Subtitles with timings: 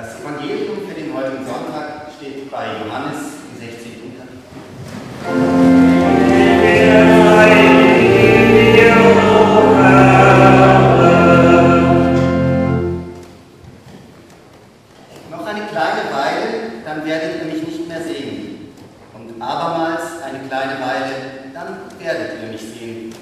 [0.00, 3.18] Das Evangelium für den heutigen Sonntag steht bei Johannes
[3.52, 4.16] im 16.
[4.16, 4.40] Kapitel.
[15.30, 16.46] Noch eine kleine Weile,
[16.82, 18.72] dann werdet ihr mich nicht mehr sehen.
[19.12, 21.14] Und abermals eine kleine Weile,
[21.52, 23.14] dann werdet ihr mich sehen.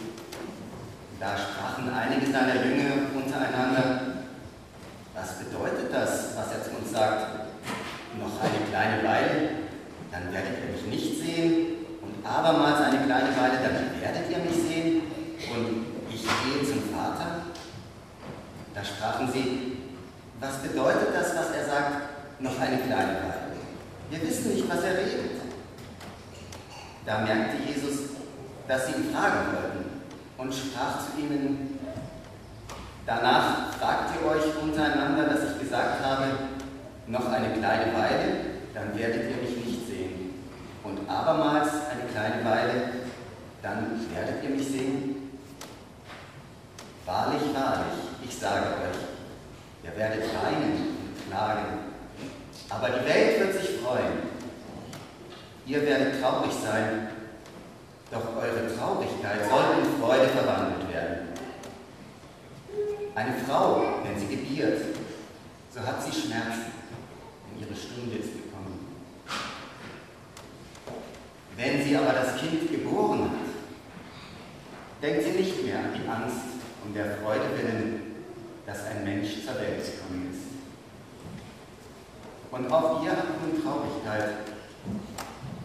[1.18, 4.18] Da sprachen einige seiner Jünger untereinander,
[5.20, 7.50] was bedeutet das, was er zu uns sagt?
[8.18, 9.48] Noch eine kleine Weile,
[10.10, 11.66] dann werdet ihr mich nicht sehen.
[12.00, 15.02] Und abermals eine kleine Weile, dann werdet ihr mich sehen.
[15.52, 17.42] Und ich gehe zum Vater.
[18.74, 19.76] Da sprachen sie,
[20.40, 23.48] was bedeutet das, was er sagt, noch eine kleine Weile?
[24.10, 25.42] Wir wissen nicht, was er redet.
[27.04, 28.10] Da merkte Jesus,
[28.66, 29.84] dass sie ihn fragen wollten
[30.36, 31.78] und sprach zu ihnen,
[33.06, 36.26] danach fragt ihr euch untereinander, dass ich gesagt habe,
[37.06, 40.34] noch eine kleine Weile, dann werdet ihr mich nicht sehen.
[40.84, 42.82] Und abermals eine kleine Weile,
[43.62, 45.40] dann werdet ihr mich sehen.
[47.04, 51.78] Wahrlich, wahrlich, ich sage euch, ihr werdet weinen und klagen,
[52.68, 54.28] aber die Welt wird sich freuen.
[55.66, 57.08] Ihr werdet traurig sein,
[58.10, 61.28] doch eure Traurigkeit soll in Freude verwandelt werden.
[63.14, 64.80] Eine Frau, wenn sie gebiert,
[65.74, 66.72] so hat sie Schmerzen,
[67.46, 68.48] denn ihre Stunde ist gekommen.
[71.58, 76.94] Wenn sie aber das Kind geboren hat, denkt sie nicht mehr an die Angst um
[76.94, 78.14] der Freude willen,
[78.64, 80.54] dass ein Mensch zur Welt gekommen ist.
[82.52, 84.34] Und auch ihr habt nun Traurigkeit,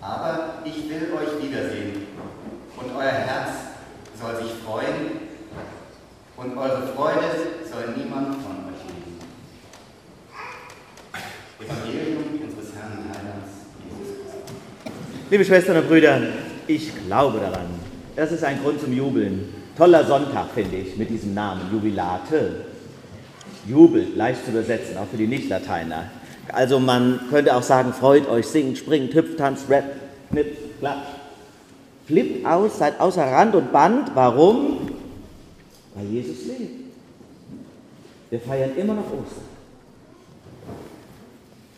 [0.01, 2.07] aber ich will euch wiedersehen.
[2.75, 3.51] Und euer Herz
[4.19, 5.29] soll sich freuen.
[6.35, 7.29] Und eure Freude
[7.71, 9.19] soll niemand von euch nehmen.
[11.59, 14.63] Evangelium unseres Herrn und Heilands Jesus Christus.
[15.33, 16.21] Liebe Schwestern und Brüder,
[16.67, 17.65] ich glaube daran.
[18.15, 19.51] Das ist ein Grund zum Jubeln.
[19.75, 22.65] Toller Sonntag, finde ich, mit diesem Namen, Jubilate.
[23.67, 26.03] Jubel, leicht zu übersetzen, auch für die Nicht-Lateiner.
[26.49, 29.95] Also man könnte auch sagen, freut euch, singt, springt, hüpft, tanzt, rappt,
[30.29, 31.15] knippt, klatscht.
[32.05, 34.11] Flippt aus, seid außer Rand und Band.
[34.13, 34.87] Warum?
[35.95, 36.93] Weil Jesus lebt.
[38.29, 39.52] Wir feiern immer noch Ostern.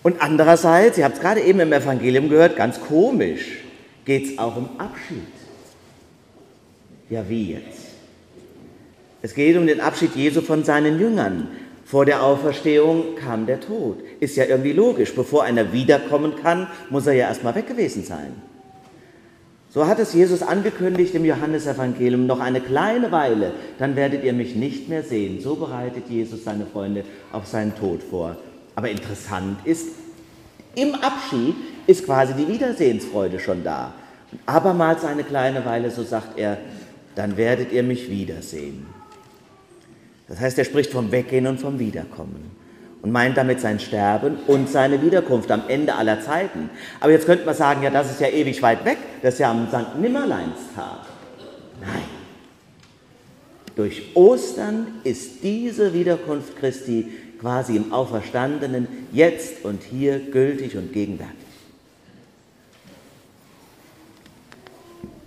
[0.05, 3.63] Und andererseits, ihr habt es gerade eben im Evangelium gehört, ganz komisch,
[4.05, 5.25] geht es auch um Abschied.
[7.09, 7.87] Ja, wie jetzt?
[9.23, 11.47] Es geht um den Abschied Jesu von seinen Jüngern.
[11.85, 13.97] Vor der Auferstehung kam der Tod.
[14.19, 15.15] Ist ja irgendwie logisch.
[15.15, 18.33] Bevor einer wiederkommen kann, muss er ja erstmal weg gewesen sein.
[19.71, 24.55] So hat es Jesus angekündigt im Johannesevangelium, noch eine kleine Weile, dann werdet ihr mich
[24.55, 25.41] nicht mehr sehen.
[25.41, 28.37] So bereitet Jesus seine Freunde auf seinen Tod vor.
[28.75, 29.87] Aber interessant ist,
[30.75, 31.55] im Abschied
[31.87, 33.93] ist quasi die Wiedersehensfreude schon da.
[34.31, 36.57] Und abermals eine kleine Weile, so sagt er,
[37.15, 38.85] dann werdet ihr mich wiedersehen.
[40.27, 42.51] Das heißt, er spricht vom Weggehen und vom Wiederkommen
[43.01, 46.71] und meint damit sein Sterben und seine Wiederkunft am Ende aller Zeiten.
[46.99, 49.51] Aber jetzt könnte man sagen, ja, das ist ja ewig weit weg, das ist ja
[49.51, 49.99] am St.
[50.01, 51.01] Nimmerleinstag.
[51.79, 52.15] Nein.
[53.75, 57.11] Durch Ostern ist diese Wiederkunft Christi
[57.45, 61.35] quasi im Auferstandenen jetzt und hier gültig und gegenwärtig.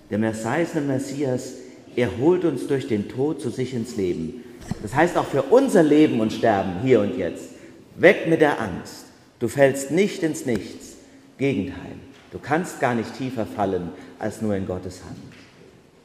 [0.09, 1.53] Der Messias, der Messias,
[1.95, 4.43] er holt uns durch den Tod zu sich ins Leben.
[4.81, 7.51] Das heißt auch für unser Leben und Sterben hier und jetzt.
[7.95, 9.05] Weg mit der Angst.
[9.39, 10.97] Du fällst nicht ins Nichts.
[11.37, 11.95] Gegenteil.
[12.33, 15.19] Du kannst gar nicht tiefer fallen als nur in Gottes Hand.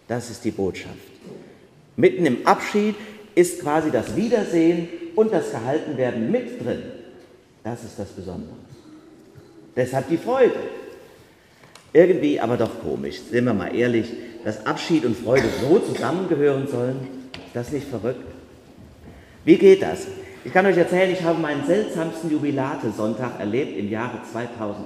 [0.06, 0.94] Das ist die Botschaft.
[1.96, 2.94] Mitten im Abschied
[3.34, 6.82] ist quasi das Wiedersehen und das Gehaltenwerden mit drin.
[7.62, 8.54] Das ist das Besondere.
[9.76, 10.54] Deshalb die Freude.
[11.92, 14.12] Irgendwie aber doch komisch, sind wir mal ehrlich,
[14.44, 17.30] dass Abschied und Freude so zusammengehören sollen.
[17.46, 18.24] Ist das nicht verrückt?
[19.44, 20.06] Wie geht das?
[20.44, 24.84] Ich kann euch erzählen, ich habe meinen seltsamsten Jubilate-Sonntag erlebt im Jahre 2008.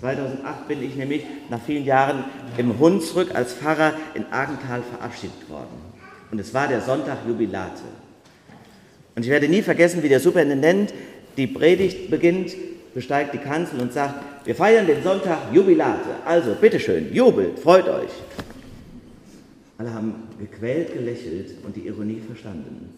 [0.00, 2.24] 2008 bin ich nämlich nach vielen Jahren
[2.58, 5.86] im Hunsrück als Pfarrer in Argenthal verabschiedet worden.
[6.30, 7.82] Und es war der Sonntag Jubilate.
[9.16, 10.92] Und ich werde nie vergessen, wie der Superintendent
[11.38, 12.54] die Predigt beginnt,
[12.94, 16.10] besteigt die Kanzel und sagt, wir feiern den Sonntag Jubilate.
[16.24, 18.10] Also, bitteschön, jubelt, freut euch.
[19.78, 22.90] Alle haben gequält gelächelt und die Ironie verstanden.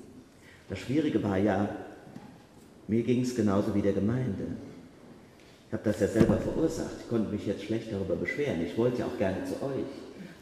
[0.68, 1.68] Das Schwierige war ja,
[2.88, 4.46] mir ging es genauso wie der Gemeinde.
[5.68, 6.96] Ich habe das ja selber verursacht.
[7.00, 8.64] Ich konnte mich jetzt schlecht darüber beschweren.
[8.64, 9.86] Ich wollte ja auch gerne zu euch.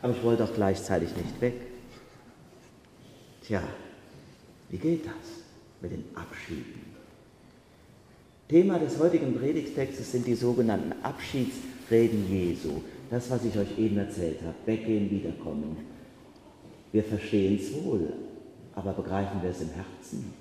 [0.01, 1.55] Aber ich wollte auch gleichzeitig nicht weg.
[3.43, 3.63] Tja,
[4.71, 5.46] wie geht das
[5.81, 6.87] mit den Abschieden?
[8.49, 12.81] Thema des heutigen Predigtextes sind die sogenannten Abschiedsreden Jesu.
[13.11, 15.77] Das, was ich euch eben erzählt habe, weggehen, wiederkommen.
[16.93, 18.13] Wir verstehen es wohl,
[18.75, 20.33] aber begreifen wir es im Herzen?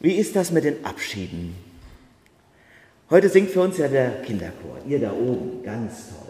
[0.00, 1.54] Wie ist das mit den Abschieden?
[3.10, 6.28] Heute singt für uns ja der Kinderchor, ihr da oben, ganz toll.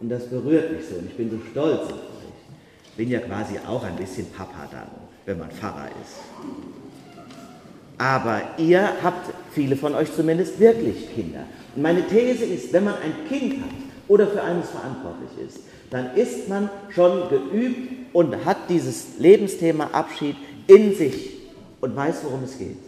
[0.00, 2.32] Und das berührt mich so und ich bin so stolz auf euch.
[2.84, 4.88] Ich bin ja quasi auch ein bisschen Papa dann,
[5.26, 6.16] wenn man Pfarrer ist.
[7.98, 11.44] Aber ihr habt, viele von euch zumindest, wirklich Kinder.
[11.76, 13.70] Und meine These ist, wenn man ein Kind hat
[14.08, 20.36] oder für eines verantwortlich ist, dann ist man schon geübt und hat dieses Lebensthema Abschied
[20.66, 21.40] in sich
[21.80, 22.78] und weiß, worum es geht.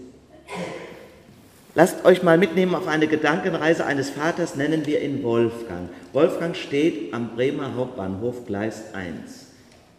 [1.75, 5.88] Lasst euch mal mitnehmen auf eine Gedankenreise eines Vaters, nennen wir ihn Wolfgang.
[6.12, 9.46] Wolfgang steht am Bremer Hauptbahnhof Gleis 1,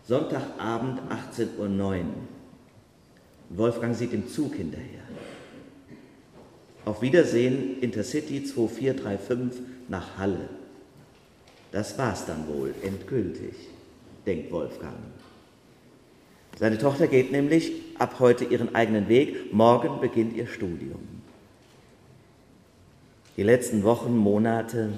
[0.05, 1.00] Sonntagabend
[1.38, 2.05] 18.09 Uhr.
[3.50, 5.03] Wolfgang sieht dem Zug hinterher.
[6.85, 10.50] Auf Wiedersehen Intercity 2435 nach Halle.
[11.71, 13.55] Das war's dann wohl, endgültig,
[14.25, 14.97] denkt Wolfgang.
[16.59, 21.00] Seine Tochter geht nämlich ab heute ihren eigenen Weg, morgen beginnt ihr Studium.
[23.38, 24.89] Die letzten Wochen, Monate,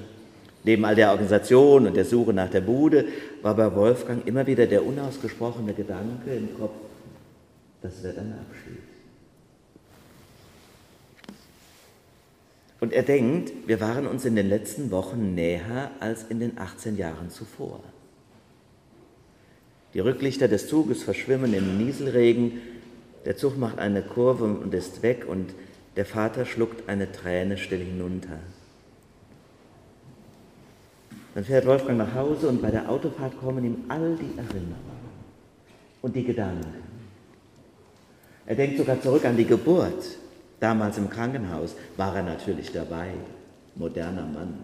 [0.66, 3.06] neben all der Organisation und der Suche nach der Bude,
[3.42, 6.74] war bei Wolfgang immer wieder der unausgesprochene Gedanke im Kopf,
[7.82, 8.82] das wird ein Abschied.
[12.82, 16.98] Und er denkt, wir waren uns in den letzten Wochen näher als in den 18
[16.98, 17.80] Jahren zuvor.
[19.94, 22.60] Die Rücklichter des Zuges verschwimmen im Nieselregen,
[23.26, 25.54] der Zug macht eine Kurve und ist weg und
[25.96, 28.40] der Vater schluckt eine Träne still hinunter.
[31.36, 34.96] Dann fährt Wolfgang nach Hause und bei der Autofahrt kommen ihm all die Erinnerungen
[36.02, 36.66] und die Gedanken.
[38.46, 40.18] Er denkt sogar zurück an die Geburt.
[40.62, 43.10] Damals im Krankenhaus war er natürlich dabei,
[43.76, 44.60] moderner Mann.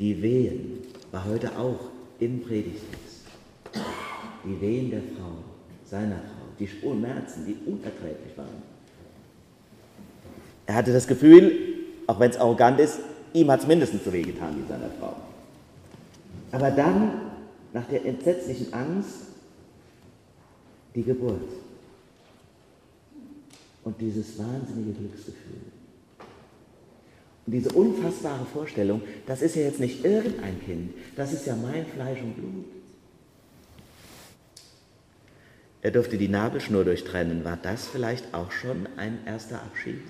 [0.00, 0.80] Die Wehen
[1.12, 1.88] war heute auch
[2.18, 3.26] im Predigtext.
[4.44, 5.36] Die Wehen der Frau,
[5.84, 8.62] seiner Frau, die Schmerzen, die unerträglich waren.
[10.66, 11.52] Er hatte das Gefühl,
[12.08, 12.98] auch wenn es arrogant ist,
[13.34, 15.27] ihm hat es mindestens so weh getan wie seiner Frau.
[16.52, 17.12] Aber dann,
[17.72, 19.28] nach der entsetzlichen Angst,
[20.94, 21.48] die Geburt
[23.84, 25.60] und dieses wahnsinnige Glücksgefühl.
[27.46, 31.86] Und diese unfassbare Vorstellung, das ist ja jetzt nicht irgendein Kind, das ist ja mein
[31.86, 32.64] Fleisch und Blut.
[35.80, 37.44] Er durfte die Nabelschnur durchtrennen.
[37.44, 40.02] War das vielleicht auch schon ein erster Abschied?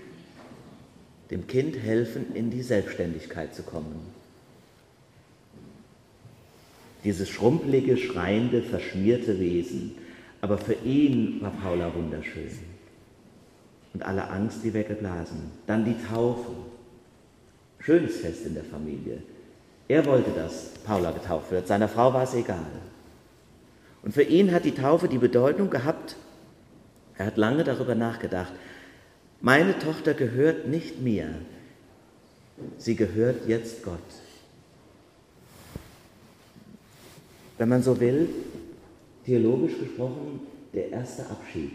[1.31, 4.18] Dem Kind helfen, in die Selbstständigkeit zu kommen.
[7.05, 9.95] Dieses schrumpelige, schreiende, verschmierte Wesen.
[10.41, 12.51] Aber für ihn war Paula wunderschön
[13.95, 15.51] und alle Angst wie weggeblasen.
[15.67, 16.51] Dann die Taufe.
[17.81, 19.23] Schönes Fest in der Familie.
[19.89, 21.67] Er wollte, dass Paula getauft wird.
[21.67, 22.67] Seiner Frau war es egal.
[24.03, 26.17] Und für ihn hat die Taufe die Bedeutung gehabt,
[27.17, 28.53] er hat lange darüber nachgedacht,
[29.41, 31.35] meine Tochter gehört nicht mir,
[32.77, 33.99] sie gehört jetzt Gott.
[37.59, 38.29] Wenn man so will,
[39.25, 40.41] theologisch gesprochen,
[40.73, 41.73] der erste Abschied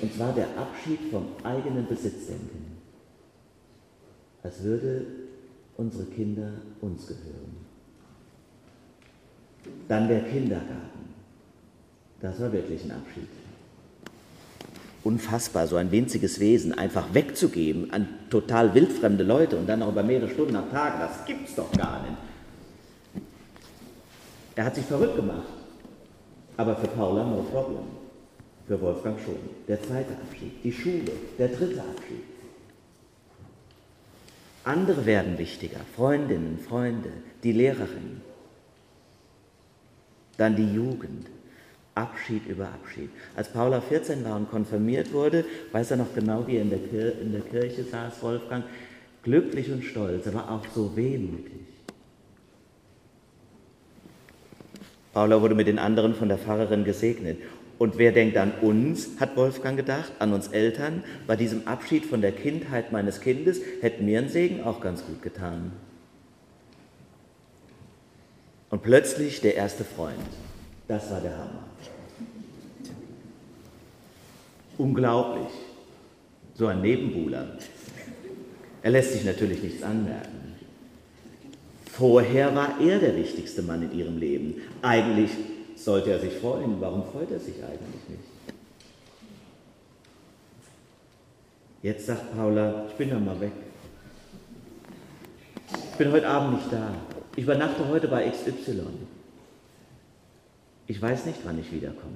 [0.00, 2.78] und zwar der Abschied vom eigenen Besitzdenken.
[4.42, 5.06] Als würde
[5.76, 7.66] unsere Kinder uns gehören.
[9.88, 11.14] Dann der Kindergarten.
[12.20, 13.28] Das war wirklich ein Abschied.
[15.04, 20.02] Unfassbar, so ein winziges Wesen einfach wegzugeben an total wildfremde Leute und dann auch über
[20.02, 22.27] mehrere Stunden am Tag, das gibt's doch gar nicht.
[24.58, 25.46] Er hat sich verrückt gemacht,
[26.56, 27.84] aber für Paula no problem.
[28.66, 29.36] Für Wolfgang schon.
[29.68, 32.24] Der zweite Abschied, die Schule, der dritte Abschied.
[34.64, 37.10] Andere werden wichtiger, Freundinnen, Freunde,
[37.44, 38.20] die Lehrerin.
[40.38, 41.28] Dann die Jugend,
[41.94, 43.10] Abschied über Abschied.
[43.36, 46.80] Als Paula 14 war und konfirmiert wurde, weiß er noch genau, wie er in der,
[46.80, 48.64] Kir in der Kirche saß, Wolfgang,
[49.22, 51.67] glücklich und stolz, aber auch so wehmütig.
[55.18, 57.38] Paula wurde mit den anderen von der Pfarrerin gesegnet
[57.76, 61.02] und wer denkt an uns, hat Wolfgang gedacht, an uns Eltern.
[61.26, 65.20] Bei diesem Abschied von der Kindheit meines Kindes hätte mir ein Segen auch ganz gut
[65.20, 65.72] getan.
[68.70, 70.14] Und plötzlich der erste Freund.
[70.86, 71.64] Das war der Hammer.
[74.78, 75.52] Unglaublich.
[76.54, 77.58] So ein Nebenbuhler.
[78.84, 80.37] Er lässt sich natürlich nichts anmerken.
[81.98, 84.54] Vorher war er der wichtigste Mann in ihrem Leben.
[84.82, 85.32] Eigentlich
[85.74, 86.80] sollte er sich freuen.
[86.80, 88.22] Warum freut er sich eigentlich nicht?
[91.82, 93.50] Jetzt sagt Paula, ich bin dann mal weg.
[95.72, 96.94] Ich bin heute Abend nicht da.
[97.34, 98.82] Ich übernachte heute bei XY.
[100.86, 102.14] Ich weiß nicht, wann ich wiederkomme.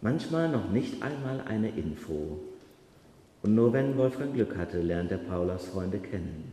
[0.00, 2.40] Manchmal noch nicht einmal eine Info.
[3.42, 6.52] Und nur wenn Wolfgang Glück hatte, lernt er Paulas Freunde kennen.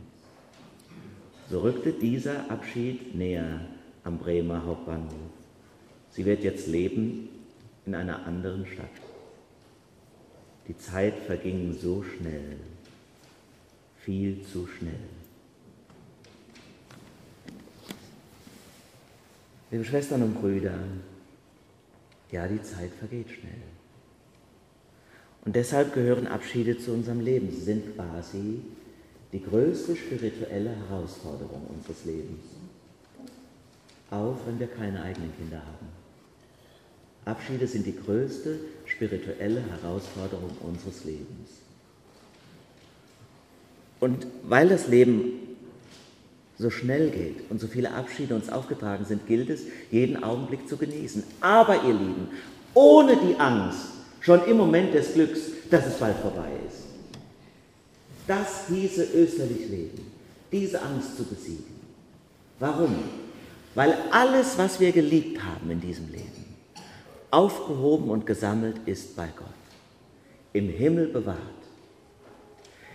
[1.48, 3.60] So rückte dieser Abschied näher
[4.04, 5.30] am Bremer Hauptbahnhof.
[6.10, 7.28] Sie wird jetzt leben
[7.86, 8.90] in einer anderen Stadt.
[10.66, 12.56] Die Zeit verging so schnell,
[13.98, 14.94] viel zu schnell.
[19.70, 20.78] Liebe Schwestern und Brüder,
[22.32, 23.79] ja, die Zeit vergeht schnell.
[25.44, 27.50] Und deshalb gehören Abschiede zu unserem Leben.
[27.50, 28.60] Sie sind quasi
[29.32, 32.42] die größte spirituelle Herausforderung unseres Lebens.
[34.10, 35.86] Auch wenn wir keine eigenen Kinder haben.
[37.24, 41.50] Abschiede sind die größte spirituelle Herausforderung unseres Lebens.
[44.00, 45.32] Und weil das Leben
[46.58, 50.76] so schnell geht und so viele Abschiede uns aufgetragen sind, gilt es, jeden Augenblick zu
[50.76, 51.22] genießen.
[51.40, 52.28] Aber ihr Lieben,
[52.74, 56.84] ohne die Angst, schon im Moment des Glücks, dass es bald vorbei ist.
[58.26, 60.12] Das hieße österlich leben,
[60.52, 61.80] diese Angst zu besiegen.
[62.58, 62.94] Warum?
[63.74, 66.44] Weil alles, was wir geliebt haben in diesem Leben,
[67.30, 69.46] aufgehoben und gesammelt ist bei Gott,
[70.52, 71.38] im Himmel bewahrt.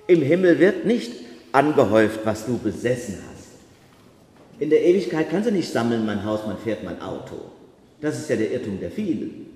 [0.07, 1.11] Im Himmel wird nicht
[1.51, 3.35] angehäuft, was du besessen hast
[4.59, 7.35] in der Ewigkeit kannst du nicht sammeln, mein Haus, man fährt mein Auto.
[8.01, 9.47] Das ist ja der Irrtum der vielen.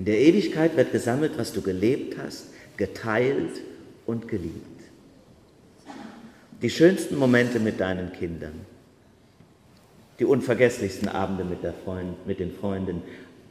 [0.00, 2.46] In der Ewigkeit wird gesammelt, was du gelebt hast,
[2.78, 3.60] geteilt
[4.06, 4.80] und geliebt.
[6.62, 8.54] Die schönsten Momente mit deinen Kindern,
[10.18, 13.02] die unvergesslichsten Abende mit, Freund, mit den Freunden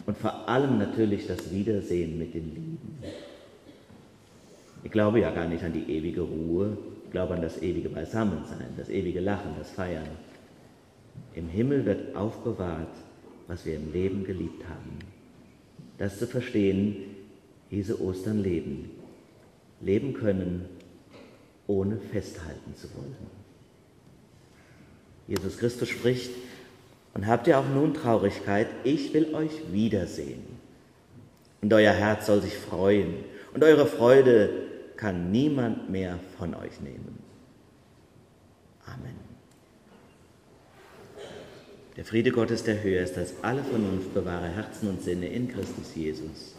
[0.08, 2.98] und vor allem natürlich das Wiedersehen mit den Lieben.
[4.84, 8.74] Ich glaube ja gar nicht an die ewige Ruhe, ich glaube an das ewige Beisammensein,
[8.75, 10.10] das ewige Lachen, das Feiern.
[11.36, 12.96] Im Himmel wird aufbewahrt,
[13.48, 15.19] was wir im Leben geliebt haben.
[16.00, 17.15] Das zu verstehen,
[17.70, 18.89] hieße Ostern leben.
[19.82, 20.65] Leben können,
[21.68, 23.15] ohne festhalten zu wollen.
[25.27, 26.32] Jesus Christus spricht,
[27.13, 30.44] und habt ihr auch nun Traurigkeit, ich will euch wiedersehen.
[31.62, 33.15] Und euer Herz soll sich freuen,
[33.53, 34.50] und eure Freude
[34.96, 37.20] kann niemand mehr von euch nehmen.
[38.86, 39.28] Amen.
[42.00, 45.96] Der Friede Gottes, der höher ist als alle Vernunft, bewahre Herzen und Sinne in Christus
[45.96, 46.56] Jesus.